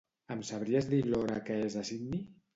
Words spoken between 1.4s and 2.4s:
que és a Sydney?